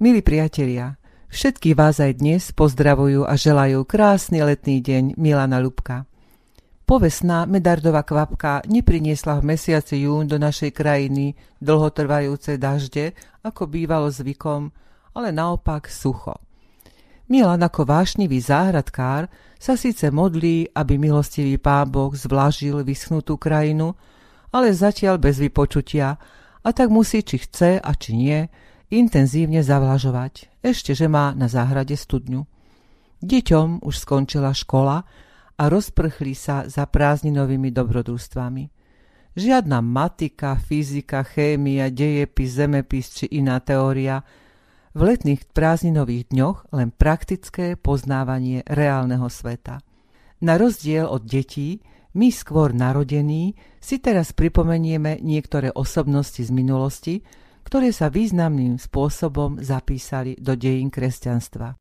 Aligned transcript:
Milí 0.00 0.24
priatelia, 0.24 0.96
všetkých 1.28 1.76
vás 1.76 2.00
aj 2.00 2.24
dnes 2.24 2.56
pozdravujú 2.56 3.28
a 3.28 3.36
želajú 3.36 3.84
krásny 3.84 4.40
letný 4.40 4.80
deň 4.80 5.20
Milana 5.20 5.60
Lubka. 5.60 6.08
Povesná 6.88 7.44
medardová 7.44 8.00
kvapka 8.00 8.64
nepriniesla 8.64 9.36
v 9.36 9.52
mesiaci 9.52 10.08
jún 10.08 10.24
do 10.24 10.40
našej 10.40 10.72
krajiny 10.72 11.36
dlhotrvajúce 11.60 12.56
dažde, 12.56 13.12
ako 13.44 13.68
bývalo 13.68 14.08
zvykom, 14.08 14.72
ale 15.12 15.36
naopak 15.36 15.92
sucho. 15.92 16.40
Milan 17.28 17.60
ako 17.60 17.84
vášnivý 17.84 18.40
záhradkár 18.40 19.28
sa 19.60 19.76
síce 19.76 20.08
modlí, 20.08 20.72
aby 20.72 20.96
milostivý 20.96 21.60
pán 21.60 21.92
Boh 21.92 22.16
zvlažil 22.16 22.88
vyschnutú 22.88 23.36
krajinu, 23.36 23.92
ale 24.48 24.72
zatiaľ 24.72 25.20
bez 25.20 25.36
vypočutia 25.36 26.16
a 26.64 26.68
tak 26.72 26.88
musí, 26.88 27.20
či 27.20 27.36
chce 27.36 27.76
a 27.76 27.90
či 27.92 28.16
nie, 28.16 28.48
intenzívne 28.90 29.62
zavlažovať, 29.62 30.50
ešte 30.60 30.92
že 30.92 31.06
má 31.06 31.32
na 31.32 31.46
záhrade 31.46 31.94
studňu. 31.94 32.44
Deťom 33.22 33.86
už 33.86 33.94
skončila 34.02 34.50
škola 34.50 35.06
a 35.60 35.62
rozprchli 35.68 36.34
sa 36.34 36.66
za 36.66 36.84
prázdninovými 36.88 37.70
dobrodružstvami. 37.70 38.64
Žiadna 39.38 39.78
matika, 39.78 40.58
fyzika, 40.58 41.22
chémia, 41.22 41.86
dejepis, 41.88 42.58
zemepis 42.58 43.06
či 43.14 43.24
iná 43.38 43.62
teória, 43.62 44.26
v 44.90 45.00
letných 45.06 45.54
prázdninových 45.54 46.34
dňoch 46.34 46.74
len 46.74 46.90
praktické 46.90 47.78
poznávanie 47.78 48.66
reálneho 48.66 49.30
sveta. 49.30 49.78
Na 50.42 50.58
rozdiel 50.58 51.06
od 51.06 51.22
detí, 51.22 51.78
my 52.18 52.34
skôr 52.34 52.74
narodení 52.74 53.54
si 53.78 54.02
teraz 54.02 54.34
pripomenieme 54.34 55.22
niektoré 55.22 55.70
osobnosti 55.70 56.42
z 56.42 56.50
minulosti, 56.50 57.22
ktoré 57.64 57.90
sa 57.90 58.12
významným 58.12 58.76
spôsobom 58.76 59.60
zapísali 59.60 60.36
do 60.36 60.54
dejín 60.54 60.92
kresťanstva. 60.92 61.80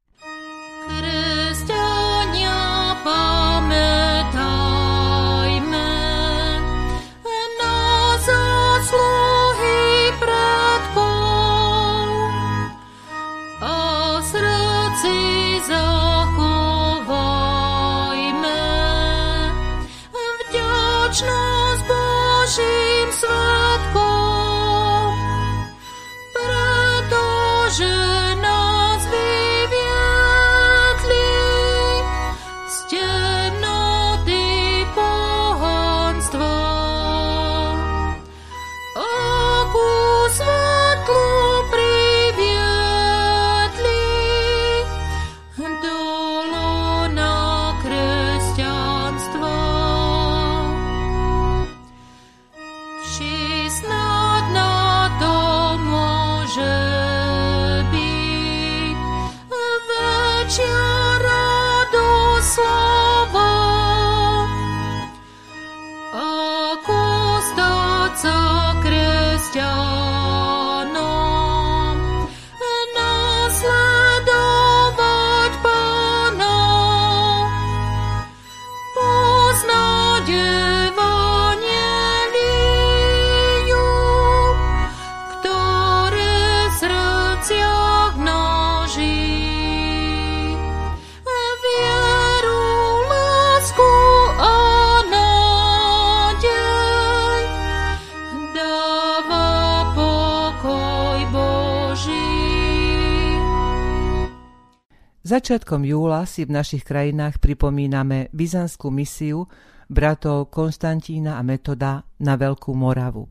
Začiatkom 105.29 105.85
júla 105.85 106.25
si 106.25 106.41
v 106.41 106.57
našich 106.57 106.81
krajinách 106.81 107.37
pripomíname 107.37 108.33
byzantskú 108.33 108.89
misiu 108.89 109.45
bratov 109.85 110.49
Konstantína 110.49 111.37
a 111.37 111.45
Metoda 111.45 112.01
na 112.17 112.33
Veľkú 112.33 112.73
Moravu. 112.73 113.29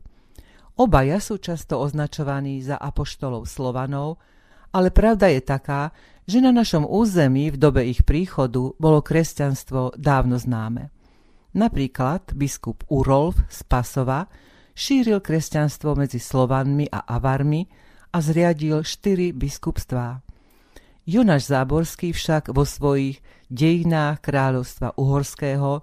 Obaja 0.79 1.19
sú 1.19 1.43
často 1.43 1.75
označovaní 1.75 2.63
za 2.63 2.79
apoštolov 2.79 3.43
Slovanov, 3.51 4.15
ale 4.71 4.95
pravda 4.95 5.27
je 5.27 5.43
taká, 5.43 5.91
že 6.23 6.39
na 6.39 6.55
našom 6.55 6.87
území 6.87 7.51
v 7.51 7.59
dobe 7.59 7.83
ich 7.83 8.07
príchodu 8.07 8.71
bolo 8.79 9.03
kresťanstvo 9.03 9.99
dávno 9.99 10.39
známe. 10.39 10.95
Napríklad 11.51 12.31
biskup 12.31 12.87
Urolf 12.87 13.43
z 13.51 13.59
Pasova 13.67 14.23
šíril 14.71 15.19
kresťanstvo 15.19 15.99
medzi 15.99 16.23
Slovanmi 16.23 16.87
a 16.87 17.03
Avarmi 17.03 17.67
a 18.15 18.23
zriadil 18.23 18.87
štyri 18.87 19.35
biskupstvá. 19.35 20.28
Jonáš 21.09 21.49
Záborský 21.49 22.13
však 22.13 22.53
vo 22.53 22.69
svojich 22.69 23.17
dejinách 23.49 24.21
kráľovstva 24.21 24.93
uhorského 24.93 25.81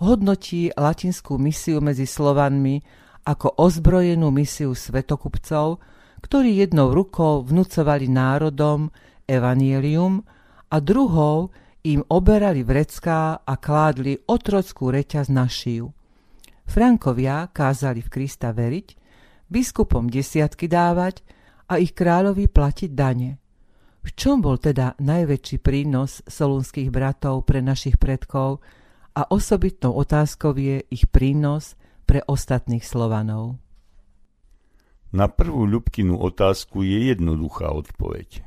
hodnotí 0.00 0.72
latinskú 0.72 1.36
misiu 1.36 1.84
medzi 1.84 2.08
Slovanmi 2.08 2.80
ako 3.28 3.60
ozbrojenú 3.60 4.32
misiu 4.32 4.72
svetokupcov, 4.72 5.76
ktorí 6.24 6.64
jednou 6.64 6.96
rukou 6.96 7.44
vnúcovali 7.44 8.08
národom 8.08 8.88
evanielium 9.28 10.24
a 10.72 10.80
druhou 10.80 11.52
im 11.84 12.00
oberali 12.08 12.64
vrecká 12.64 13.44
a 13.44 13.54
kládli 13.60 14.24
otrockú 14.24 14.88
reťaz 14.88 15.28
na 15.28 15.52
šiju. 15.52 15.92
Frankovia 16.64 17.44
kázali 17.52 18.00
v 18.00 18.08
Krista 18.08 18.56
veriť, 18.56 18.88
biskupom 19.52 20.08
desiatky 20.08 20.64
dávať 20.64 21.20
a 21.68 21.76
ich 21.76 21.92
kráľovi 21.92 22.48
platiť 22.48 22.90
dane. 22.96 23.41
V 24.02 24.10
čom 24.18 24.42
bol 24.42 24.58
teda 24.58 24.98
najväčší 24.98 25.62
prínos 25.62 26.26
solúnskych 26.26 26.90
bratov 26.90 27.46
pre 27.46 27.62
našich 27.62 28.02
predkov 28.02 28.58
a 29.14 29.30
osobitnou 29.30 29.94
otázkou 29.94 30.58
je 30.58 30.82
ich 30.90 31.06
prínos 31.06 31.78
pre 32.02 32.18
ostatných 32.26 32.82
Slovanov? 32.82 33.62
Na 35.14 35.30
prvú 35.30 35.68
Ľubkinu 35.70 36.18
otázku 36.18 36.82
je 36.82 37.14
jednoduchá 37.14 37.70
odpoveď. 37.70 38.42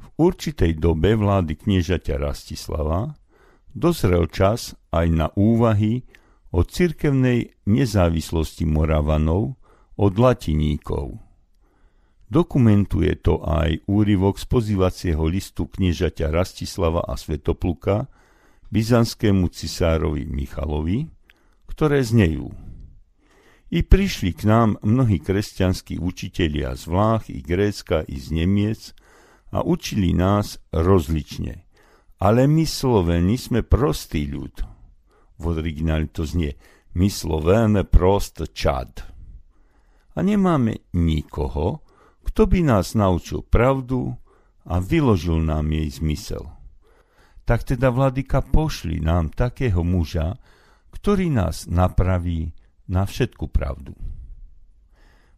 V 0.00 0.06
určitej 0.16 0.80
dobe 0.80 1.12
vlády 1.12 1.60
kniežaťa 1.60 2.16
Rastislava 2.16 3.12
dozrel 3.74 4.30
čas 4.32 4.72
aj 4.94 5.06
na 5.12 5.26
úvahy 5.36 6.08
o 6.54 6.64
cirkevnej 6.64 7.52
nezávislosti 7.68 8.64
Moravanov 8.64 9.60
od 9.98 10.12
latiníkov– 10.16 11.18
Dokumentuje 12.34 13.14
to 13.22 13.46
aj 13.46 13.86
úryvok 13.86 14.42
z 14.42 14.46
pozývacieho 14.50 15.22
listu 15.30 15.70
kniežaťa 15.70 16.34
Rastislava 16.34 17.06
a 17.06 17.14
Svetopluka 17.14 18.10
byzantskému 18.74 19.46
cisárovi 19.54 20.26
Michalovi, 20.26 21.06
ktoré 21.70 22.02
znejú. 22.02 22.50
I 23.70 23.86
prišli 23.86 24.34
k 24.34 24.50
nám 24.50 24.82
mnohí 24.82 25.22
kresťanskí 25.22 26.02
učitelia 26.02 26.74
z 26.74 26.90
Vlách 26.90 27.30
i 27.30 27.38
Grécka 27.38 28.02
i 28.02 28.18
z 28.18 28.34
Nemiec 28.34 28.98
a 29.54 29.62
učili 29.62 30.10
nás 30.10 30.58
rozlične. 30.74 31.62
Ale 32.18 32.50
my 32.50 32.66
Sloveni 32.66 33.38
sme 33.38 33.62
prostý 33.62 34.26
ľud. 34.26 34.58
V 35.38 35.42
origináli 35.54 36.10
to 36.10 36.26
znie 36.26 36.58
my 36.98 37.06
Slovéne 37.06 37.86
prost 37.86 38.42
čad. 38.50 39.06
A 40.14 40.18
nemáme 40.18 40.90
nikoho, 40.98 41.83
kto 42.24 42.48
by 42.48 42.64
nás 42.64 42.96
naučil 42.96 43.44
pravdu 43.44 44.16
a 44.64 44.80
vyložil 44.80 45.44
nám 45.44 45.68
jej 45.68 45.88
zmysel? 45.92 46.48
Tak 47.44 47.68
teda, 47.68 47.92
vladyka, 47.92 48.40
pošli 48.40 49.04
nám 49.04 49.28
takého 49.28 49.84
muža, 49.84 50.40
ktorý 50.96 51.28
nás 51.28 51.68
napraví 51.68 52.56
na 52.88 53.04
všetku 53.04 53.52
pravdu. 53.52 53.92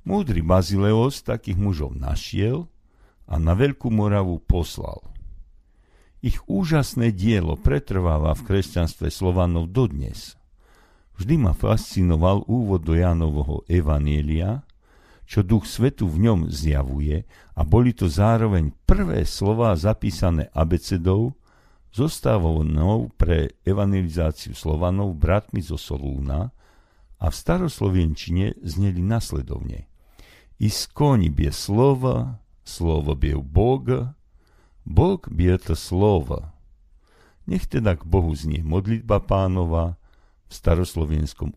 Múdry 0.07 0.39
Bazileos 0.39 1.27
takých 1.27 1.59
mužov 1.59 1.99
našiel 1.99 2.71
a 3.27 3.43
na 3.43 3.59
Veľkú 3.59 3.91
Moravu 3.91 4.39
poslal. 4.39 5.03
Ich 6.23 6.39
úžasné 6.47 7.11
dielo 7.11 7.59
pretrváva 7.59 8.39
v 8.39 8.47
kresťanstve 8.47 9.11
Slovanov 9.11 9.75
dodnes. 9.75 10.39
Vždy 11.19 11.35
ma 11.43 11.53
fascinoval 11.59 12.47
úvod 12.47 12.87
do 12.87 12.95
Jánovho 12.95 13.67
Evanielia, 13.67 14.63
čo 15.26 15.48
Duch 15.48 15.64
Svetu 15.64 16.12
v 16.12 16.28
ňom 16.28 16.52
zjavuje 16.52 17.24
a 17.56 17.62
boli 17.64 17.96
to 17.96 18.12
zároveň 18.12 18.76
prvé 18.84 19.24
slová 19.24 19.78
zapísané 19.80 20.52
abecedou, 20.52 21.38
zostávanou 21.96 23.12
pre 23.16 23.56
evangelizáciu 23.64 24.56
Slovanov 24.56 25.16
bratmi 25.16 25.64
zo 25.64 25.80
Solúna 25.80 26.52
a 27.22 27.26
v 27.30 27.36
staroslovenčine 27.36 28.60
zneli 28.64 29.00
nasledovne. 29.04 29.88
Искони 30.60 31.32
bie 31.32 31.52
slova, 31.56 32.42
slovo 32.68 33.16
bie 33.16 33.36
Boga, 33.40 34.16
Bog 34.82 35.30
bie 35.30 35.54
to 35.62 35.78
slovo. 35.78 36.50
Nech 37.46 37.70
teda 37.70 37.98
k 37.98 38.04
Bohu 38.06 38.34
znie 38.34 38.66
modlitba 38.66 39.22
pánova 39.22 39.98
v 40.50 40.52
staroslovenskom 40.52 41.54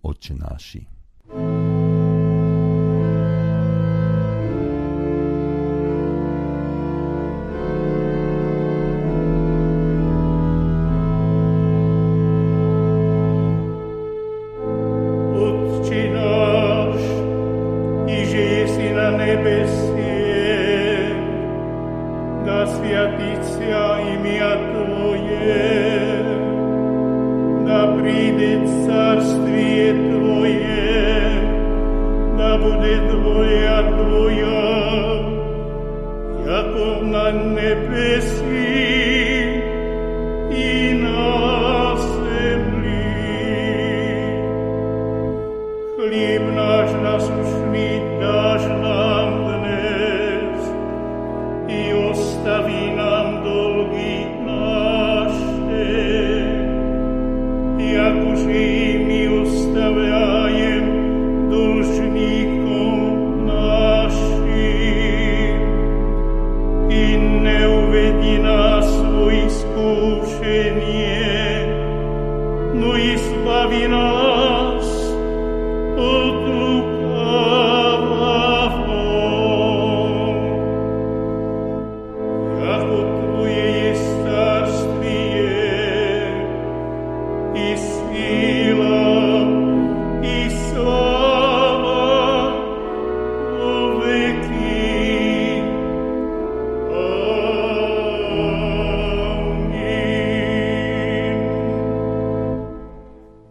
Im 46.19 46.55
naš 46.55 46.89
nas 47.03 47.23
ušmi, 47.23 48.19
daš 48.19 48.61
nas 48.81 49.08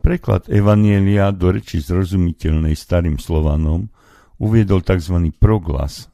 Preklad 0.09 0.49
Evanielia 0.49 1.29
do 1.37 1.53
reči 1.53 1.85
zrozumiteľnej 1.85 2.73
starým 2.73 3.21
Slovanom 3.21 3.93
uviedol 4.41 4.81
tzv. 4.81 5.29
proglas, 5.37 6.09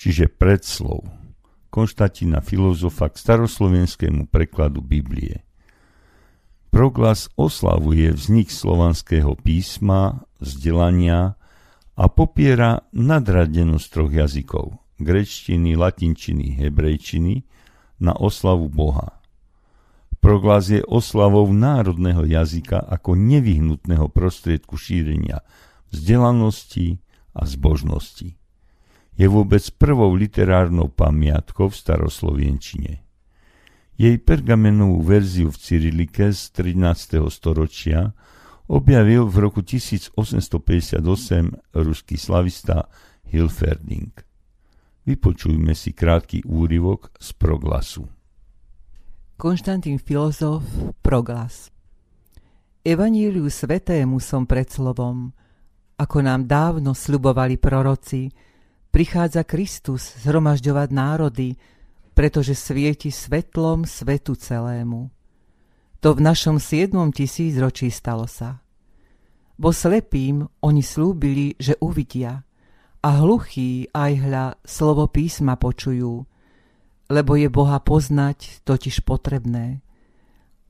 čiže 0.00 0.32
predslov, 0.32 1.04
Konštatina 1.68 2.40
filozofa 2.40 3.12
k 3.12 3.20
staroslovenskému 3.20 4.32
prekladu 4.32 4.80
Biblie. 4.80 5.44
Proglas 6.72 7.28
oslavuje 7.36 8.08
vznik 8.16 8.48
slovanského 8.48 9.36
písma, 9.36 10.24
vzdelania 10.40 11.36
a 11.92 12.04
popiera 12.08 12.88
nadradenosť 12.96 13.86
troch 13.92 14.16
jazykov 14.16 14.80
grečtiny, 14.96 15.76
latinčiny, 15.76 16.56
hebrejčiny 16.56 17.44
na 18.00 18.16
oslavu 18.16 18.72
Boha. 18.72 19.15
Proglas 20.18 20.72
je 20.72 20.82
oslavou 20.84 21.52
národného 21.52 22.24
jazyka 22.26 22.80
ako 22.80 23.14
nevyhnutného 23.14 24.08
prostriedku 24.10 24.74
šírenia 24.74 25.44
vzdelanosti 25.92 26.98
a 27.36 27.46
zbožnosti. 27.46 28.34
Je 29.16 29.26
vôbec 29.28 29.64
prvou 29.80 30.12
literárnou 30.12 30.92
pamiatkou 30.92 31.72
v 31.72 31.76
staroslovienčine. 31.76 32.92
Jej 33.96 34.20
pergamenovú 34.20 35.00
verziu 35.00 35.48
v 35.48 35.56
Cyrilike 35.56 36.28
z 36.28 36.52
13. 36.52 37.24
storočia 37.32 38.12
objavil 38.68 39.24
v 39.24 39.36
roku 39.40 39.64
1858 39.64 41.00
ruský 41.72 42.16
slavista 42.20 42.92
Hilferding. 43.24 44.12
Vypočujme 45.06 45.72
si 45.72 45.96
krátky 45.96 46.44
úryvok 46.44 47.14
z 47.16 47.32
proglasu. 47.40 48.15
Konštantín 49.36 50.00
filozof 50.00 50.64
Proglas 51.04 51.68
Evaníliu 52.80 53.52
svetému 53.52 54.16
som 54.16 54.48
pred 54.48 54.64
slovom, 54.64 55.28
ako 56.00 56.24
nám 56.24 56.48
dávno 56.48 56.96
sľubovali 56.96 57.60
proroci, 57.60 58.32
prichádza 58.88 59.44
Kristus 59.44 60.16
zhromažďovať 60.24 60.88
národy, 60.88 61.52
pretože 62.16 62.56
svieti 62.56 63.12
svetlom 63.12 63.84
svetu 63.84 64.40
celému. 64.40 65.12
To 66.00 66.16
v 66.16 66.20
našom 66.24 66.56
siedmom 66.56 67.12
tisícročí 67.12 67.92
stalo 67.92 68.24
sa. 68.24 68.64
Bo 69.60 69.68
slepým 69.68 70.48
oni 70.64 70.80
slúbili, 70.80 71.52
že 71.60 71.76
uvidia, 71.84 72.40
a 73.04 73.08
hluchí 73.20 73.92
aj 73.92 74.12
hľa 74.16 74.44
slovo 74.64 75.04
písma 75.12 75.60
počujú– 75.60 76.24
lebo 77.06 77.38
je 77.38 77.46
Boha 77.46 77.78
poznať 77.78 78.66
totiž 78.66 79.06
potrebné. 79.06 79.82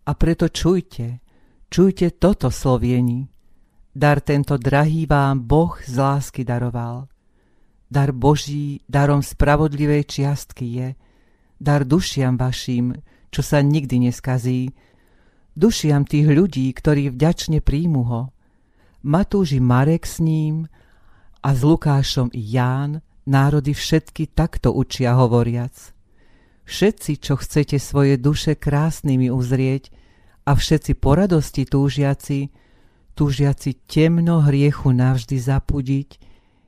A 0.06 0.10
preto 0.14 0.52
čujte, 0.52 1.24
čujte 1.72 2.12
toto 2.14 2.52
slovieni. 2.52 3.26
Dar 3.96 4.20
tento 4.20 4.60
drahý 4.60 5.08
vám 5.08 5.40
Boh 5.48 5.80
z 5.80 5.96
lásky 5.96 6.44
daroval. 6.44 7.08
Dar 7.88 8.12
Boží 8.12 8.84
darom 8.84 9.24
spravodlivej 9.24 10.04
čiastky 10.04 10.66
je, 10.76 10.88
dar 11.56 11.88
dušiam 11.88 12.36
vašim, 12.36 12.92
čo 13.32 13.40
sa 13.40 13.64
nikdy 13.64 14.10
neskazí, 14.10 14.76
dušiam 15.56 16.04
tých 16.04 16.28
ľudí, 16.28 16.68
ktorí 16.76 17.08
vďačne 17.08 17.64
príjmu 17.64 18.02
ho. 18.04 18.22
Matúži 19.06 19.62
Marek 19.62 20.04
s 20.04 20.20
ním 20.20 20.68
a 21.40 21.54
s 21.56 21.64
Lukášom 21.64 22.28
i 22.36 22.42
Ján 22.42 23.00
národy 23.24 23.72
všetky 23.72 24.34
takto 24.34 24.74
učia 24.74 25.16
hovoriac 25.16 25.95
všetci, 26.66 27.12
čo 27.22 27.38
chcete 27.38 27.78
svoje 27.78 28.18
duše 28.18 28.58
krásnymi 28.58 29.30
uzrieť 29.30 29.94
a 30.44 30.58
všetci 30.58 30.98
po 30.98 31.14
radosti 31.14 31.62
túžiaci, 31.64 32.50
túžiaci 33.14 33.86
temno 33.86 34.42
hriechu 34.44 34.90
navždy 34.92 35.38
zapudiť, 35.38 36.10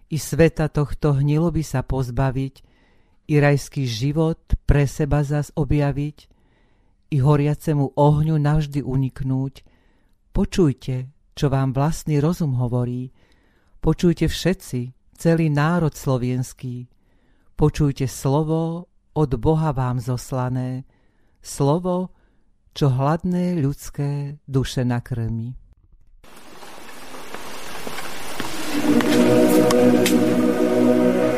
i 0.09 0.17
sveta 0.17 0.73
tohto 0.73 1.21
hnilo 1.21 1.53
by 1.53 1.61
sa 1.61 1.85
pozbaviť, 1.85 2.55
i 3.29 3.35
rajský 3.37 3.85
život 3.85 4.41
pre 4.65 4.89
seba 4.89 5.21
zas 5.21 5.53
objaviť, 5.53 6.19
i 7.13 7.17
horiacemu 7.21 7.93
ohňu 7.93 8.37
navždy 8.41 8.81
uniknúť. 8.81 9.55
Počujte, 10.33 11.13
čo 11.37 11.47
vám 11.53 11.77
vlastný 11.77 12.25
rozum 12.25 12.57
hovorí. 12.57 13.13
Počujte 13.85 14.29
všetci, 14.29 14.81
celý 15.17 15.53
národ 15.53 15.93
slovenský. 15.93 16.89
Počujte 17.59 18.07
slovo 18.09 18.89
od 19.19 19.35
Boha 19.35 19.75
vám 19.75 19.99
zoslané, 19.99 20.87
slovo, 21.43 22.15
čo 22.71 22.87
hladné 22.95 23.59
ľudské 23.59 24.39
duše 24.47 24.87
nakrmi. 24.87 25.59
thank 28.79 30.09
you 30.09 31.38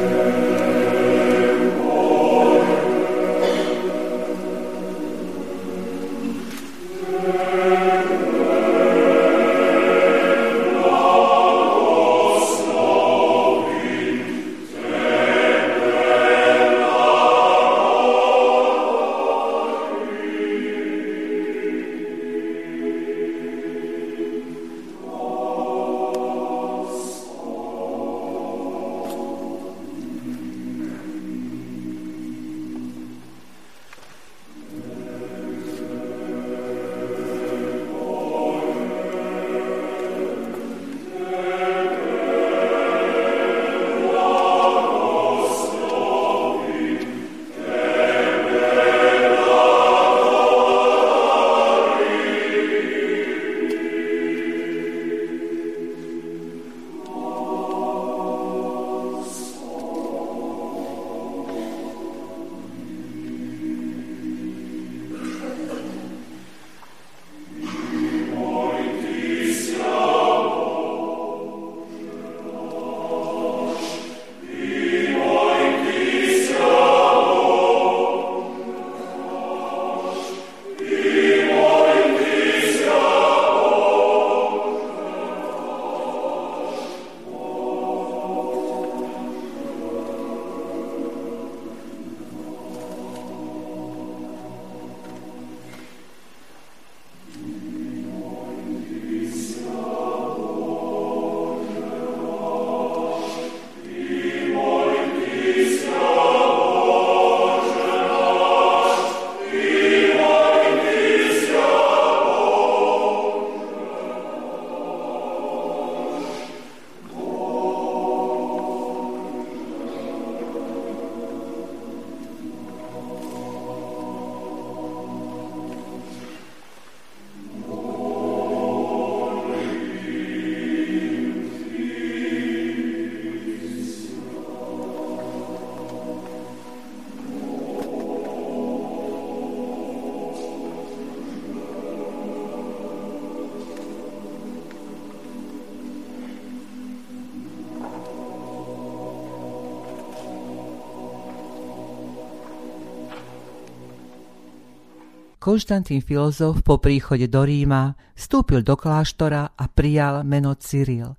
Konštantín 155.41 156.05
filozof 156.05 156.61
po 156.61 156.77
príchode 156.77 157.25
do 157.25 157.41
Ríma 157.41 157.97
vstúpil 158.13 158.61
do 158.61 158.77
kláštora 158.77 159.57
a 159.57 159.65
prijal 159.73 160.21
meno 160.21 160.53
Cyril. 160.53 161.17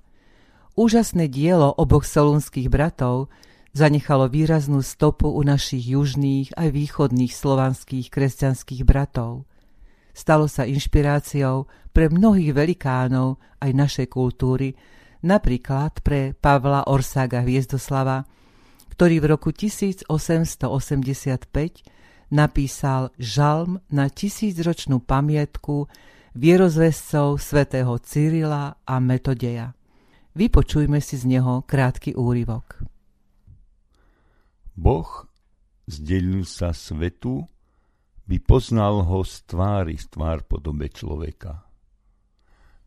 Úžasné 0.77 1.25
dielo 1.25 1.73
oboch 1.73 2.05
solunských 2.05 2.69
bratov 2.69 3.33
zanechalo 3.73 4.29
výraznú 4.29 4.85
stopu 4.85 5.25
u 5.25 5.41
našich 5.41 5.97
južných 5.97 6.53
aj 6.53 6.69
východných 6.69 7.33
slovanských 7.33 8.13
kresťanských 8.13 8.85
bratov. 8.85 9.49
Stalo 10.13 10.45
sa 10.45 10.69
inšpiráciou 10.69 11.65
pre 11.89 12.13
mnohých 12.13 12.53
velikánov 12.53 13.41
aj 13.57 13.73
našej 13.73 14.05
kultúry, 14.05 14.77
napríklad 15.25 15.97
pre 16.05 16.37
Pavla 16.37 16.85
Orsága 16.85 17.41
Hviezdoslava, 17.41 18.29
ktorý 18.93 19.17
v 19.17 19.25
roku 19.33 19.49
1885 19.49 20.05
napísal 22.31 23.11
žalm 23.19 23.83
na 23.91 24.07
tisícročnú 24.07 25.03
pamiatku 25.03 25.85
vierozvescov 26.33 27.37
svätého 27.43 27.91
Cyrila 27.99 28.79
a 28.87 28.95
Metodeja. 29.03 29.75
Vypočujme 30.31 31.03
si 31.03 31.19
z 31.19 31.27
neho 31.27 31.67
krátky 31.67 32.15
úryvok. 32.15 32.87
Boh 34.79 35.27
zdelil 35.91 36.47
sa 36.47 36.71
svetu, 36.71 37.43
by 38.23 38.39
poznal 38.39 39.03
ho 39.03 39.27
z 39.27 39.43
tvári 39.43 39.99
v 39.99 40.05
tvár 40.07 40.47
podobe 40.47 40.87
človeka. 40.87 41.67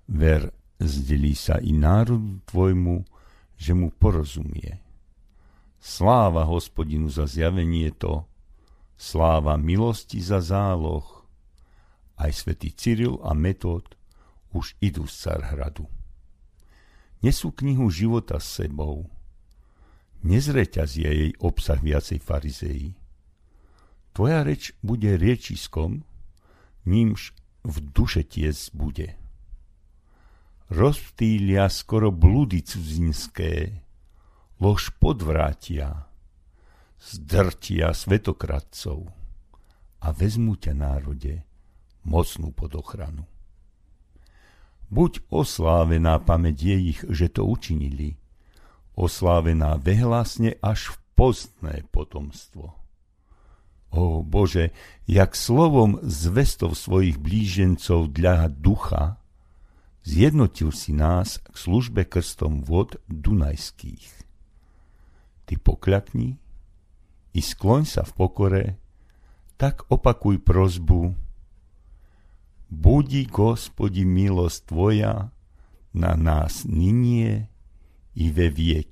Ver 0.09 0.49
zdelí 0.81 1.37
sa 1.37 1.61
i 1.61 1.77
národu 1.77 2.41
tvojmu, 2.49 3.05
že 3.61 3.77
mu 3.77 3.93
porozumie. 3.93 4.81
Sláva 5.85 6.49
hospodinu 6.49 7.13
za 7.13 7.29
zjavenie 7.29 7.93
to, 7.93 8.25
Sláva 8.95 9.59
milosti 9.59 10.23
za 10.23 10.39
záloh. 10.39 11.27
Aj 12.15 12.31
svätý 12.31 12.71
Cyril 12.71 13.19
a 13.27 13.35
Metod 13.35 13.99
už 14.55 14.79
idú 14.79 15.11
z 15.11 15.29
Carhradu. 15.29 15.91
Nesú 17.25 17.51
knihu 17.51 17.91
života 17.91 18.39
s 18.39 18.63
sebou. 18.63 19.11
Nezreťazie 20.23 21.09
jej 21.11 21.33
obsah 21.43 21.81
viacej 21.81 22.23
farizeí. 22.23 22.87
Tvoja 24.15 24.47
reč 24.47 24.71
bude 24.79 25.19
riečiskom, 25.19 26.07
nímž 26.87 27.35
v 27.67 27.77
duše 27.91 28.23
tiec 28.23 28.71
bude. 28.71 29.19
Rozptýlia 30.71 31.67
skoro 31.69 32.15
blúdy 32.15 32.63
cudzinské, 32.63 33.85
lož 34.63 34.95
podvrátia, 34.97 36.09
zdrtia 37.01 37.93
svetokradcov 37.93 39.11
a 40.05 40.09
vezmu 40.13 40.57
ťa 40.61 40.73
národe 40.77 41.43
mocnú 42.05 42.53
pod 42.53 42.77
ochranu. 42.77 43.25
Buď 44.93 45.25
oslávená 45.33 46.21
pamäť 46.21 46.71
je 46.71 46.77
ich, 46.95 47.01
že 47.09 47.33
to 47.33 47.49
učinili, 47.49 48.21
oslávená 48.95 49.81
vehlasne 49.81 50.55
až 50.61 50.95
v 50.95 50.97
postné 51.17 51.75
potomstvo. 51.89 52.77
O 53.95 54.27
Bože, 54.27 54.75
jak 55.07 55.39
slovom 55.39 56.03
zvestov 56.03 56.75
svojich 56.75 57.17
blížencov 57.19 58.11
dla 58.11 58.51
ducha, 58.51 59.23
zjednotil 60.03 60.75
si 60.75 60.93
nás 60.93 61.39
k 61.41 61.55
službe 61.55 62.05
krstom 62.05 62.67
vod 62.67 62.99
Dunajských. 63.07 64.07
Ty 65.47 65.55
pokľakni 65.63 66.44
i 67.34 67.41
skloň 67.41 67.84
sa 67.86 68.01
v 68.03 68.12
pokore, 68.15 68.65
tak 69.60 69.86
opakuj 69.91 70.41
prozbu. 70.41 71.13
Budí, 72.70 73.25
Gospodi, 73.25 74.06
milosť 74.06 74.60
Tvoja 74.70 75.34
na 75.94 76.13
nás 76.13 76.63
nynie 76.70 77.50
i 78.13 78.25
ve 78.29 78.48
viek. 78.53 78.89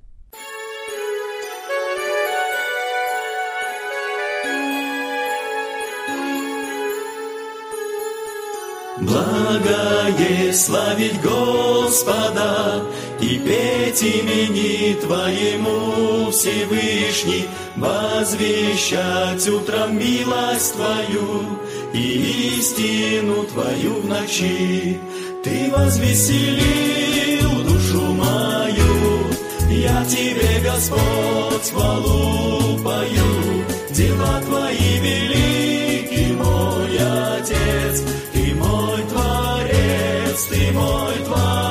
Благое 8.98 10.52
славить 10.52 11.22
Господа 11.22 12.82
и 13.23 13.39
петь 13.39 14.03
имени 14.03 14.95
Твоему 15.01 16.29
Всевышний, 16.31 17.45
возвещать 17.77 19.47
утром 19.47 19.97
милость 19.97 20.75
Твою 20.75 21.59
и 21.93 22.57
истину 22.57 23.43
Твою 23.43 24.01
в 24.01 24.07
ночи. 24.07 24.99
Ты 25.43 25.71
возвеселил 25.71 27.63
душу 27.63 28.01
мою, 28.01 29.27
я 29.69 30.03
Тебе, 30.05 30.61
Господь, 30.63 31.71
хвалу 31.71 32.77
пою. 32.83 33.63
Дела 33.91 34.41
Твои 34.45 34.97
велики, 35.03 36.33
мой 36.33 36.97
Отец, 36.97 38.03
Ты 38.33 38.53
мой 38.55 39.01
Творец, 39.09 40.43
Ты 40.49 40.71
мой 40.73 41.13
Творец. 41.25 41.62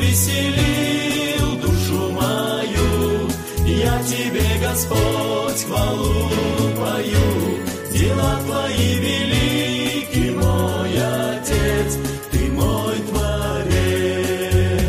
Ты 0.00 0.06
возвеселил 0.06 1.56
душу 1.60 2.10
мою, 2.12 3.28
я 3.66 4.02
Тебе, 4.02 4.48
Господь, 4.66 5.64
хвалу 5.66 6.30
пою. 6.74 7.58
Дела 7.92 8.40
Твои 8.46 8.94
велики, 8.98 10.30
мой 10.30 10.90
Отец, 10.96 11.98
Ты 12.30 12.50
мой 12.50 12.96
Творец. 13.10 14.80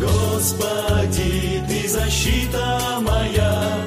Господи, 0.00 1.62
Ты 1.68 1.88
защита 1.88 2.98
моя, 3.00 3.86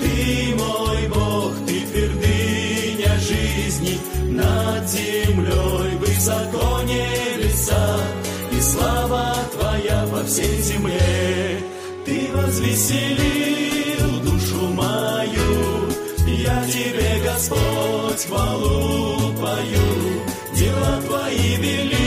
Ты 0.00 0.54
мой 0.56 1.08
Бог, 1.08 1.52
Ты 1.66 1.80
твердыня 1.82 3.16
жизни, 3.20 4.00
над 4.30 4.88
землей 4.88 5.96
высоко 6.00 6.82
небеса, 6.82 8.00
и 8.58 8.60
слава 8.60 9.34
Твоя 9.52 10.06
по 10.10 10.24
всей 10.24 10.60
земле. 10.62 11.60
Ты 12.04 12.28
возвеселил 12.34 14.20
душу 14.24 14.60
мою, 14.80 15.88
я 16.26 16.64
Тебе, 16.64 17.20
Господь, 17.24 18.26
хвалу 18.26 19.32
пою. 19.40 19.88
Дела 20.56 21.00
Твои 21.06 21.56
велики, 21.56 21.97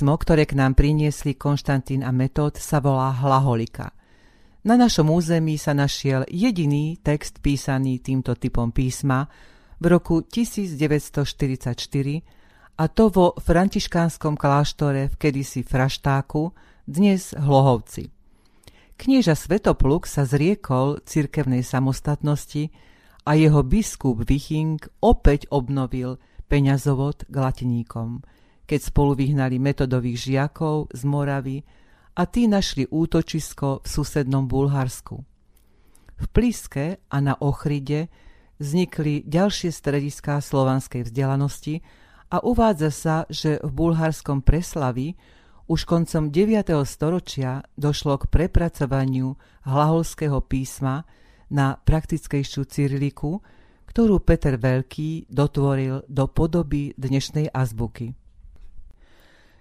Písmo, 0.00 0.16
ktoré 0.16 0.48
k 0.48 0.56
nám 0.56 0.80
priniesli 0.80 1.36
Konštantín 1.36 2.00
a 2.00 2.08
Metód, 2.08 2.56
sa 2.56 2.80
volá 2.80 3.12
Hlaholika. 3.20 3.92
Na 4.64 4.80
našom 4.80 5.12
území 5.12 5.60
sa 5.60 5.76
našiel 5.76 6.24
jediný 6.24 6.96
text 7.04 7.44
písaný 7.44 8.00
týmto 8.00 8.32
typom 8.32 8.72
písma 8.72 9.28
v 9.76 9.92
roku 9.92 10.24
1944 10.24 11.76
a 12.80 12.84
to 12.88 13.12
vo 13.12 13.36
františkánskom 13.44 14.40
kláštore 14.40 15.12
v 15.12 15.14
kedysi 15.20 15.68
Fraštáku, 15.68 16.56
dnes 16.88 17.36
Hlohovci. 17.36 18.08
Knieža 18.96 19.36
Svetopluk 19.36 20.08
sa 20.08 20.24
zriekol 20.24 21.04
cirkevnej 21.04 21.60
samostatnosti 21.60 22.72
a 23.28 23.36
jeho 23.36 23.60
biskup 23.60 24.24
Viching 24.24 24.80
opäť 25.04 25.44
obnovil 25.52 26.16
peňazovod 26.48 27.28
k 27.28 27.34
latiníkom, 27.36 28.24
keď 28.70 28.94
spolu 28.94 29.18
vyhnali 29.18 29.58
metodových 29.58 30.30
žiakov 30.30 30.94
z 30.94 31.02
Moravy 31.02 31.66
a 32.14 32.22
tí 32.22 32.46
našli 32.46 32.86
útočisko 32.86 33.82
v 33.82 33.86
susednom 33.90 34.46
Bulharsku. 34.46 35.26
V 36.14 36.26
Pliske 36.30 37.02
a 37.10 37.16
na 37.18 37.34
Ochride 37.42 38.06
vznikli 38.62 39.26
ďalšie 39.26 39.74
strediská 39.74 40.38
slovanskej 40.38 41.02
vzdelanosti 41.02 41.82
a 42.30 42.46
uvádza 42.46 42.94
sa, 42.94 43.16
že 43.26 43.58
v 43.58 43.70
bulharskom 43.74 44.46
Preslavi 44.46 45.18
už 45.66 45.82
koncom 45.82 46.30
9. 46.30 46.70
storočia 46.86 47.66
došlo 47.74 48.22
k 48.22 48.30
prepracovaniu 48.30 49.34
hlaholského 49.66 50.38
písma 50.46 51.02
na 51.50 51.74
praktickejšiu 51.74 52.62
cyriliku, 52.70 53.42
ktorú 53.90 54.22
Peter 54.22 54.54
Veľký 54.54 55.26
dotvoril 55.26 56.06
do 56.06 56.30
podoby 56.30 56.94
dnešnej 56.94 57.50
azbuky. 57.50 58.19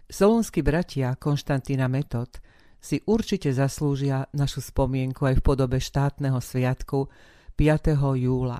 Solonskí 0.09 0.65
bratia 0.65 1.13
Konštantína 1.13 1.85
Metod 1.85 2.41
si 2.81 2.97
určite 3.05 3.53
zaslúžia 3.53 4.25
našu 4.33 4.57
spomienku 4.57 5.21
aj 5.21 5.37
v 5.37 5.45
podobe 5.45 5.77
štátneho 5.77 6.41
sviatku 6.41 7.05
5. 7.53 7.93
júla. 8.17 8.57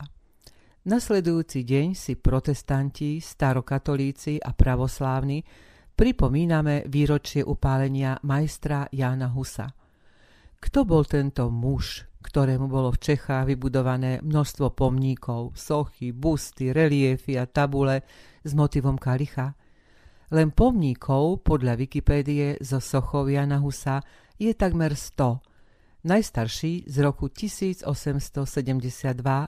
Nasledujúci 0.85 1.65
deň 1.65 1.97
si 1.97 2.21
protestanti, 2.21 3.17
starokatolíci 3.17 4.37
a 4.37 4.53
pravoslávni 4.53 5.41
pripomíname 5.97 6.85
výročie 6.85 7.41
upálenia 7.41 8.21
majstra 8.21 8.85
Jána 8.93 9.33
Husa. 9.33 9.73
Kto 10.61 10.85
bol 10.85 11.01
tento 11.09 11.49
muž, 11.49 12.05
ktorému 12.21 12.69
bolo 12.69 12.93
v 12.93 13.01
Čechách 13.01 13.49
vybudované 13.49 14.21
množstvo 14.21 14.77
pomníkov, 14.77 15.57
sochy, 15.57 16.13
busty, 16.13 16.69
reliefy 16.69 17.41
a 17.41 17.49
tabule 17.49 18.05
s 18.45 18.53
motivom 18.53 19.01
kalicha? 19.01 19.57
Len 20.29 20.53
pomníkov 20.53 21.41
podľa 21.41 21.73
Wikipédie 21.73 22.61
zo 22.61 22.77
sochov 22.77 23.33
Jana 23.33 23.57
Husa 23.57 24.05
je 24.37 24.53
takmer 24.53 24.93
100. 24.93 25.41
Najstarší 26.05 26.85
z 26.85 26.95
roku 27.01 27.33
1872 27.33 27.89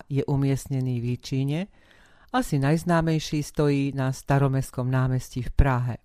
je 0.09 0.21
umiestnený 0.25 0.93
v 0.99 1.05
Líčíne, 1.15 1.69
asi 2.33 2.59
najznámejší 2.59 3.43
stojí 3.43 3.91
na 3.93 4.09
staromestskom 4.09 4.89
námestí 4.89 5.45
v 5.45 5.51
Prahe. 5.53 5.95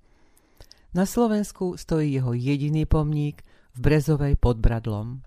Na 0.92 1.06
Slovensku 1.06 1.80
stojí 1.80 2.12
jeho 2.12 2.36
jediný 2.36 2.84
pomník 2.84 3.42
v 3.74 3.78
Brezovej 3.80 4.36
pod 4.36 4.60
Bradlom. 4.60 5.24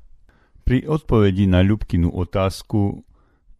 Pri 0.61 0.85
odpovedi 0.85 1.49
na 1.49 1.65
Ľubkinu 1.65 2.13
otázku 2.13 3.01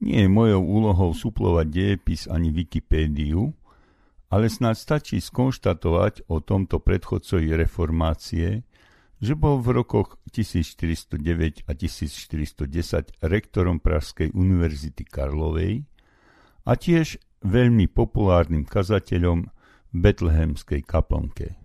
nie 0.06 0.22
je 0.22 0.30
mojou 0.30 0.62
úlohou 0.64 1.12
suplovať 1.18 1.68
dejepis 1.68 2.30
ani 2.30 2.54
Wikipédiu, 2.54 3.52
ale 4.30 4.46
snáď 4.48 4.78
stačí 4.78 5.18
skonštatovať 5.18 6.30
o 6.30 6.38
tomto 6.42 6.78
predchodcovi 6.78 7.50
reformácie, 7.58 8.62
že 9.20 9.34
bol 9.36 9.60
v 9.60 9.84
rokoch 9.84 10.16
1409 10.32 11.68
a 11.68 11.72
1410 11.76 13.20
rektorom 13.20 13.84
Pražskej 13.84 14.32
univerzity 14.32 15.04
Karlovej 15.04 15.84
a 16.64 16.72
tiež 16.78 17.20
veľmi 17.44 17.92
populárnym 17.92 18.64
kazateľom 18.64 19.50
v 19.92 19.96
Betlehemskej 19.98 20.86
kaplnke. 20.86 21.58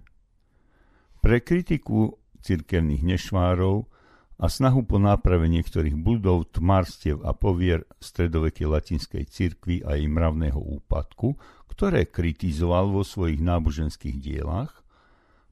Pre 1.20 1.38
kritiku 1.44 2.18
cirkevných 2.42 3.04
nešvárov 3.04 3.86
a 4.34 4.50
snahu 4.50 4.82
po 4.82 4.98
náprave 4.98 5.46
niektorých 5.46 5.94
budov, 5.94 6.50
tmarstiev 6.50 7.22
a 7.22 7.30
povier 7.32 7.86
stredovekej 8.02 8.66
latinskej 8.66 9.24
cirkvi 9.30 9.86
a 9.86 9.94
jej 9.94 10.10
mravného 10.10 10.58
úpadku, 10.58 11.38
ktoré 11.70 12.06
kritizoval 12.06 12.90
vo 12.90 13.06
svojich 13.06 13.38
náboženských 13.38 14.18
dielach, 14.18 14.82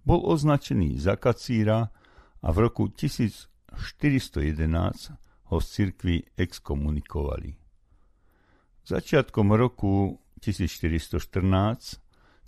bol 0.02 0.26
označený 0.26 0.98
za 0.98 1.14
kacíra 1.14 1.94
a 2.42 2.48
v 2.50 2.56
roku 2.58 2.90
1411 2.90 5.46
ho 5.50 5.56
z 5.62 5.66
cirkvi 5.66 6.26
exkomunikovali. 6.34 7.54
Začiatkom 8.82 9.54
roku 9.54 10.18
1414 10.42 12.02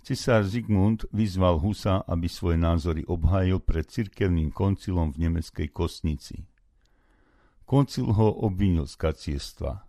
Cisár 0.05 0.45
Zigmund 0.45 1.09
vyzval 1.09 1.57
Husa, 1.57 2.05
aby 2.05 2.29
svoje 2.29 2.61
názory 2.61 3.01
obhájil 3.09 3.57
pred 3.57 3.89
cirkevným 3.89 4.53
koncilom 4.53 5.09
v 5.09 5.25
nemeckej 5.25 5.73
Kostnici. 5.73 6.45
Koncil 7.65 8.13
ho 8.13 8.29
obvinil 8.45 8.85
z 8.85 9.01
kaciestva. 9.01 9.81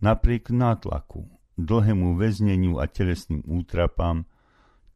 Napriek 0.00 0.48
nátlaku, 0.48 1.28
dlhému 1.60 2.16
väzneniu 2.16 2.80
a 2.80 2.88
telesným 2.88 3.44
útrapám 3.44 4.24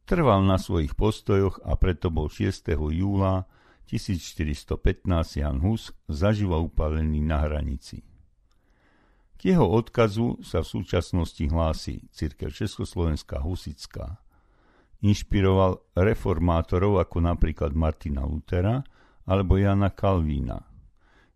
trval 0.09 0.41
na 0.41 0.57
svojich 0.57 0.97
postojoch 0.97 1.61
a 1.61 1.77
preto 1.77 2.09
bol 2.09 2.25
6. 2.25 2.65
júla 2.73 3.45
1415 3.85 5.37
Jan 5.37 5.61
Hus 5.61 5.93
zaživa 6.09 6.57
upálený 6.57 7.21
na 7.21 7.45
hranici. 7.45 8.01
K 9.37 9.53
jeho 9.53 9.69
odkazu 9.69 10.41
sa 10.41 10.65
v 10.65 10.81
súčasnosti 10.81 11.45
hlási 11.45 12.09
Cirkev 12.09 12.49
Československá 12.57 13.37
Husická 13.37 14.17
inšpiroval 15.01 15.81
reformátorov 15.97 17.01
ako 17.01 17.17
napríklad 17.25 17.73
Martina 17.73 18.25
Lutera 18.25 18.85
alebo 19.25 19.57
Jana 19.57 19.89
Kalvína. 19.89 20.61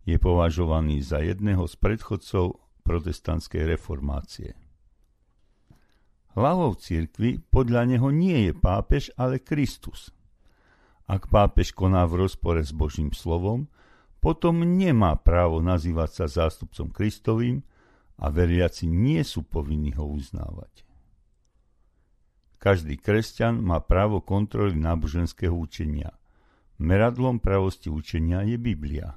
Je 0.06 0.16
považovaný 0.22 1.02
za 1.02 1.18
jedného 1.18 1.66
z 1.66 1.74
predchodcov 1.82 2.62
protestantskej 2.86 3.66
reformácie. 3.66 4.54
Hlavou 6.38 6.78
cirkvy 6.78 7.42
podľa 7.50 7.90
neho 7.90 8.14
nie 8.14 8.46
je 8.46 8.52
pápež, 8.54 9.10
ale 9.18 9.42
Kristus. 9.42 10.14
Ak 11.10 11.26
pápež 11.26 11.74
koná 11.74 12.06
v 12.06 12.26
rozpore 12.26 12.62
s 12.62 12.70
Božím 12.70 13.10
slovom, 13.10 13.66
potom 14.22 14.62
nemá 14.62 15.18
právo 15.18 15.58
nazývať 15.58 16.22
sa 16.22 16.46
zástupcom 16.46 16.94
Kristovým 16.94 17.66
a 18.18 18.30
veriaci 18.30 18.86
nie 18.86 19.22
sú 19.26 19.42
povinní 19.42 19.94
ho 19.98 20.06
uznávať. 20.06 20.85
Každý 22.56 22.96
kresťan 22.96 23.60
má 23.60 23.84
právo 23.84 24.24
kontroly 24.24 24.74
náboženského 24.74 25.52
učenia. 25.52 26.16
Meradlom 26.76 27.40
pravosti 27.40 27.88
učenia 27.88 28.44
je 28.44 28.56
Biblia. 28.56 29.16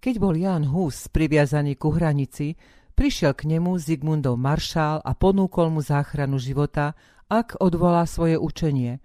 Keď 0.00 0.14
bol 0.16 0.34
Jan 0.34 0.64
Hus 0.70 1.12
priviazaný 1.12 1.76
ku 1.76 1.92
hranici, 1.92 2.56
prišiel 2.96 3.36
k 3.36 3.50
nemu 3.52 3.76
Zigmundov 3.76 4.40
maršál 4.40 5.04
a 5.04 5.12
ponúkol 5.12 5.68
mu 5.68 5.84
záchranu 5.84 6.40
života, 6.40 6.96
ak 7.30 7.60
odvolá 7.60 8.08
svoje 8.08 8.40
učenie. 8.40 8.98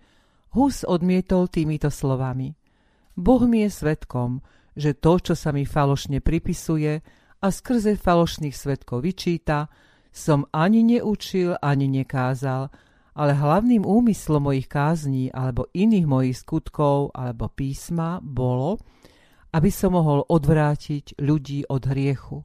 Hus 0.55 0.87
odmietol 0.87 1.51
týmito 1.51 1.91
slovami. 1.91 2.55
Boh 3.13 3.43
mi 3.43 3.67
je 3.67 3.69
svetkom, 3.75 4.39
že 4.75 4.95
to, 4.95 5.19
čo 5.19 5.33
sa 5.35 5.51
mi 5.51 5.67
falošne 5.67 6.19
pripisuje 6.19 7.03
a 7.43 7.47
skrze 7.51 7.99
falošných 7.99 8.55
svetkov 8.55 9.03
vyčíta, 9.03 9.67
som 10.15 10.47
ani 10.55 10.83
neučil, 10.83 11.59
ani 11.59 11.91
nekázal, 11.91 12.71
ale 13.15 13.31
hlavným 13.31 13.87
úmyslom 13.87 14.51
mojich 14.51 14.67
kázní 14.67 15.31
alebo 15.31 15.71
iných 15.71 16.03
mojich 16.03 16.37
skutkov 16.43 17.15
alebo 17.15 17.47
písma 17.47 18.19
bolo, 18.19 18.83
aby 19.55 19.71
som 19.71 19.95
mohol 19.95 20.27
odvrátiť 20.27 21.15
ľudí 21.23 21.63
od 21.71 21.81
hriechu. 21.87 22.43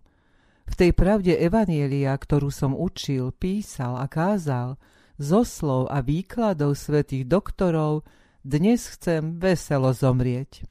V 0.70 0.74
tej 0.78 0.94
pravde 0.94 1.34
Evanielia, 1.34 2.14
ktorú 2.14 2.54
som 2.54 2.78
učil, 2.78 3.34
písal 3.34 3.98
a 3.98 4.06
kázal, 4.06 4.78
zo 5.18 5.42
slov 5.42 5.90
a 5.90 6.00
výkladov 6.00 6.78
svetých 6.78 7.26
doktorov, 7.26 8.06
dnes 8.40 8.86
chcem 8.96 9.36
veselo 9.36 9.90
zomrieť. 9.90 10.64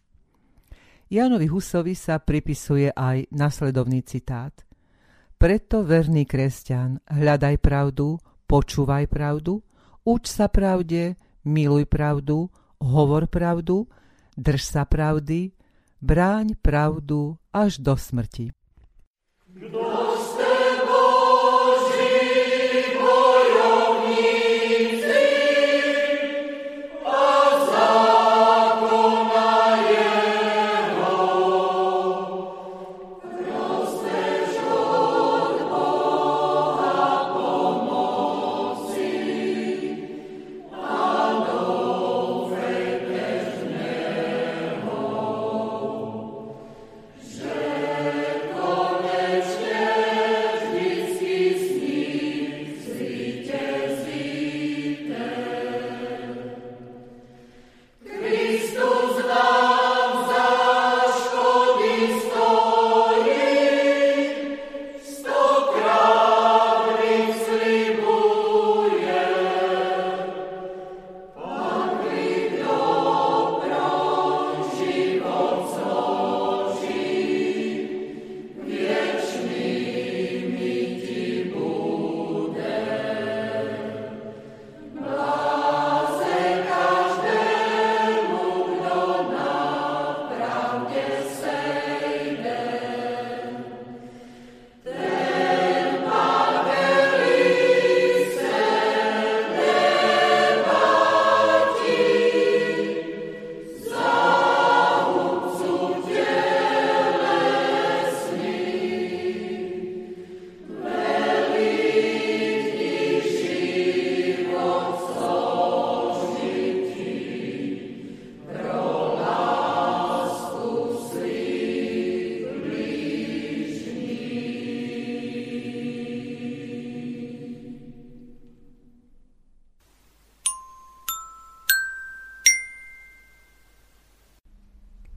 Janovi 1.11 1.51
Husovi 1.51 1.93
sa 1.93 2.17
pripisuje 2.17 2.89
aj 2.95 3.29
nasledovný 3.35 4.01
citát. 4.07 4.55
Preto, 5.35 5.83
verný 5.83 6.23
kresťan, 6.23 7.03
hľadaj 7.11 7.55
pravdu, 7.61 8.17
počúvaj 8.47 9.05
pravdu, 9.11 9.61
Uč 10.09 10.25
sa 10.25 10.49
pravde, 10.49 11.13
miluj 11.45 11.85
pravdu, 11.85 12.49
hovor 12.81 13.29
pravdu, 13.29 13.85
drž 14.33 14.65
sa 14.65 14.81
pravdy, 14.81 15.53
bráň 16.01 16.57
pravdu 16.57 17.37
až 17.53 17.77
do 17.77 17.93
smrti. 17.93 18.49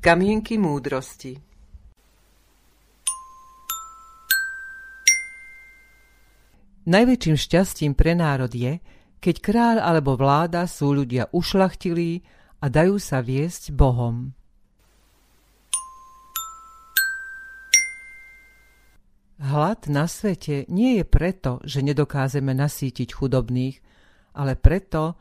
Kamienky 0.02 0.58
múdrosti 0.58 1.38
Najväčším 6.90 7.36
šťastím 7.38 7.94
pre 7.94 8.18
národ 8.18 8.50
je, 8.50 8.82
keď 9.22 9.36
kráľ 9.38 9.76
alebo 9.78 10.18
vláda 10.18 10.66
sú 10.66 10.90
ľudia 10.90 11.30
ušlachtilí 11.30 12.18
a 12.58 12.66
dajú 12.66 12.98
sa 12.98 13.22
viesť 13.22 13.70
Bohom. 13.70 14.34
Hlad 19.38 19.86
na 19.86 20.10
svete 20.10 20.66
nie 20.66 20.98
je 20.98 21.04
preto, 21.06 21.62
že 21.62 21.78
nedokážeme 21.78 22.50
nasítiť 22.50 23.14
chudobných, 23.14 23.78
ale 24.34 24.58
preto, 24.58 25.14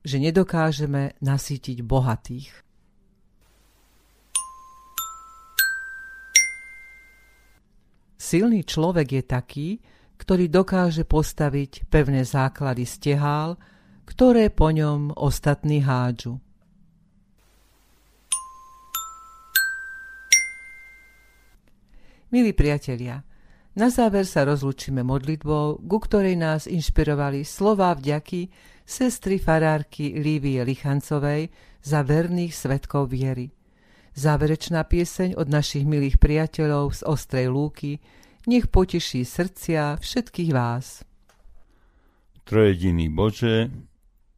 že 0.00 0.16
nedokážeme 0.16 1.20
nasítiť 1.20 1.84
bohatých. 1.84 2.71
Silný 8.22 8.62
človek 8.62 9.18
je 9.18 9.22
taký, 9.26 9.68
ktorý 10.14 10.46
dokáže 10.46 11.02
postaviť 11.02 11.90
pevné 11.90 12.22
základy 12.22 12.86
stehál, 12.86 13.58
ktoré 14.06 14.46
po 14.46 14.70
ňom 14.70 15.10
ostatní 15.18 15.82
hádžu. 15.82 16.38
Milí 22.30 22.54
priatelia, 22.54 23.26
na 23.74 23.90
záver 23.90 24.22
sa 24.22 24.46
rozlučíme 24.46 25.02
modlitbou, 25.02 25.82
ku 25.82 25.98
ktorej 25.98 26.38
nás 26.38 26.70
inšpirovali 26.70 27.42
slová 27.42 27.90
vďaky 27.98 28.46
sestry 28.86 29.42
farárky 29.42 30.14
Lívie 30.14 30.62
Lichancovej 30.62 31.50
za 31.82 32.06
verných 32.06 32.54
svetkov 32.54 33.10
viery. 33.10 33.50
Záverečná 34.12 34.84
pieseň 34.84 35.40
od 35.40 35.48
našich 35.48 35.88
milých 35.88 36.20
priateľov 36.20 36.92
z 36.92 37.00
Ostrej 37.08 37.48
Lúky 37.48 37.96
nech 38.44 38.68
poteší 38.68 39.24
srdcia 39.24 39.96
všetkých 39.96 40.50
vás. 40.52 41.00
Trojediný 42.44 43.08
Bože, 43.08 43.72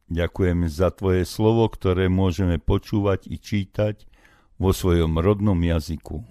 ďakujeme 0.07 0.71
za 0.71 0.95
Tvoje 0.95 1.27
slovo, 1.27 1.67
ktoré 1.67 2.07
môžeme 2.07 2.55
počúvať 2.55 3.27
i 3.27 3.35
čítať 3.35 4.07
vo 4.55 4.71
svojom 4.71 5.19
rodnom 5.19 5.59
jazyku. 5.59 6.23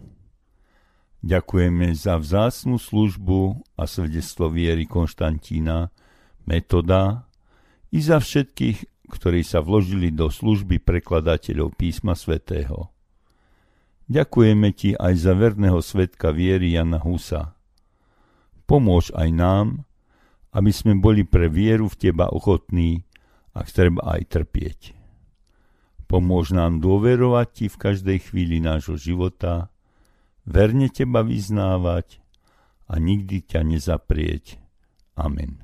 Ďakujeme 1.20 1.92
za 1.92 2.16
vzácnú 2.16 2.80
službu 2.80 3.60
a 3.76 3.84
svedectvo 3.84 4.48
viery 4.48 4.88
Konštantína, 4.88 5.92
metoda 6.48 7.28
i 7.92 8.00
za 8.00 8.24
všetkých, 8.24 9.08
ktorí 9.12 9.44
sa 9.44 9.60
vložili 9.60 10.08
do 10.08 10.32
služby 10.32 10.80
prekladateľov 10.80 11.76
písma 11.76 12.16
svätého. 12.16 12.93
Ďakujeme 14.04 14.68
Ti 14.76 15.00
aj 15.00 15.14
za 15.16 15.32
verného 15.32 15.80
svetka 15.80 16.28
viery 16.28 16.76
Jana 16.76 17.00
Husa, 17.00 17.56
Pomôž 18.64 19.12
aj 19.12 19.28
nám, 19.32 19.66
aby 20.56 20.72
sme 20.72 20.96
boli 20.96 21.24
pre 21.24 21.52
vieru 21.52 21.88
v 21.88 22.08
Teba 22.08 22.32
ochotní, 22.32 23.04
ak 23.52 23.68
treba 23.68 24.16
aj 24.16 24.22
trpieť. 24.32 24.80
Pomôž 26.08 26.52
nám 26.52 26.80
dôverovať 26.80 27.48
Ti 27.52 27.66
v 27.68 27.80
každej 27.80 28.18
chvíli 28.28 28.60
nášho 28.60 28.96
života, 28.96 29.68
verne 30.48 30.88
Teba 30.88 31.20
vyznávať 31.20 32.24
a 32.88 33.00
nikdy 33.00 33.44
ťa 33.44 33.60
nezaprieť. 33.64 34.60
Amen. 35.16 35.63